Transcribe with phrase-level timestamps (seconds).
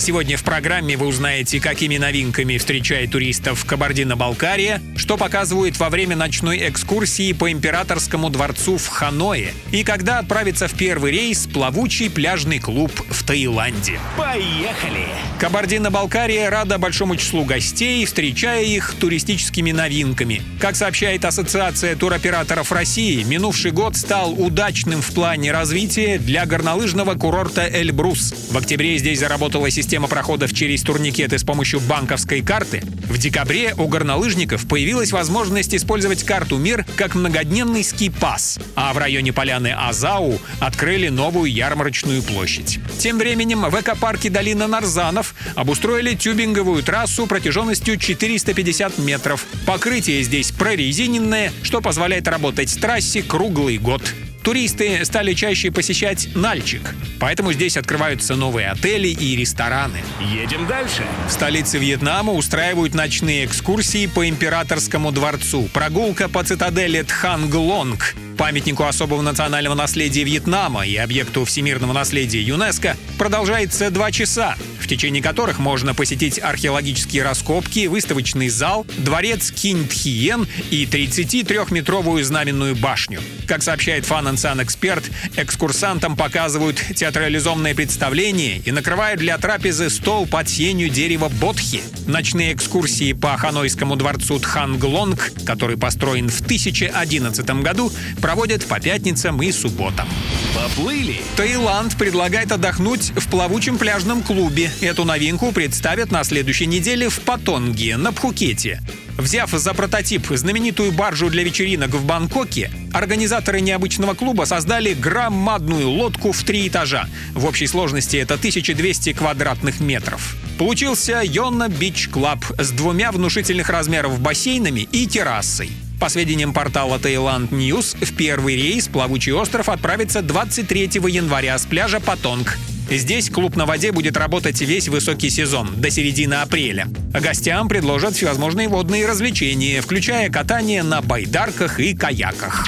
[0.00, 6.70] Сегодня в программе вы узнаете, какими новинками встречает туристов Кабардино-Балкария, что показывают во время ночной
[6.70, 12.90] экскурсии по императорскому дворцу в Ханое и когда отправится в первый рейс плавучий пляжный клуб
[13.10, 14.00] в Таиланде.
[14.16, 15.04] Поехали!
[15.38, 20.40] Кабардино-Балкария рада большому числу гостей, встречая их туристическими новинками.
[20.60, 27.68] Как сообщает Ассоциация туроператоров России, минувший год стал удачным в плане развития для горнолыжного курорта
[27.70, 28.32] Эльбрус.
[28.50, 33.74] В октябре здесь заработала система система проходов через турникеты с помощью банковской карты, в декабре
[33.76, 40.40] у горнолыжников появилась возможность использовать карту МИР как многодневный ски-пас, а в районе поляны Азау
[40.60, 42.78] открыли новую ярмарочную площадь.
[43.00, 49.44] Тем временем в экопарке долина Нарзанов обустроили тюбинговую трассу протяженностью 450 метров.
[49.66, 54.02] Покрытие здесь прорезиненное, что позволяет работать трассе круглый год.
[54.42, 59.98] Туристы стали чаще посещать Нальчик, поэтому здесь открываются новые отели и рестораны.
[60.20, 61.04] Едем дальше.
[61.28, 65.68] В столице Вьетнама устраивают ночные экскурсии по императорскому дворцу.
[65.72, 73.90] Прогулка по цитадели Тханглонг памятнику особого национального наследия Вьетнама и объекту всемирного наследия ЮНЕСКо продолжается
[73.90, 74.56] два часа,
[74.90, 83.20] течение которых можно посетить археологические раскопки, выставочный зал, дворец Кинтхиен и 33-метровую знаменную башню.
[83.46, 85.04] Как сообщает Фан Сан Эксперт,
[85.36, 91.82] экскурсантам показывают театрализованное представление и накрывают для трапезы стол под сенью дерева Бодхи.
[92.08, 99.52] Ночные экскурсии по ханойскому дворцу Тханглонг, который построен в 2011 году, проводят по пятницам и
[99.52, 100.08] субботам.
[100.54, 101.20] Поплыли!
[101.36, 104.72] Таиланд предлагает отдохнуть в плавучем пляжном клубе.
[104.80, 108.80] Эту новинку представят на следующей неделе в Патонге, на Пхукете.
[109.18, 116.32] Взяв за прототип знаменитую баржу для вечеринок в Бангкоке, организаторы необычного клуба создали громадную лодку
[116.32, 117.06] в три этажа.
[117.34, 120.34] В общей сложности это 1200 квадратных метров.
[120.58, 125.70] Получился Yona Beach Club с двумя внушительных размеров бассейнами и террасой.
[126.00, 132.00] По сведениям портала Thailand News, в первый рейс плавучий остров отправится 23 января с пляжа
[132.00, 132.56] Патонг.
[132.90, 136.88] Здесь клуб на воде будет работать весь высокий сезон, до середины апреля.
[137.12, 142.66] Гостям предложат всевозможные водные развлечения, включая катание на байдарках и каяках.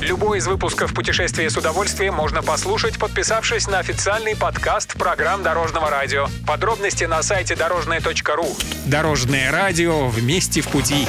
[0.00, 6.28] Любой из выпусков «Путешествия с удовольствием» можно послушать, подписавшись на официальный подкаст программ Дорожного радио.
[6.46, 8.56] Подробности на сайте дорожное.ру.
[8.86, 11.08] Дорожное радио вместе в пути.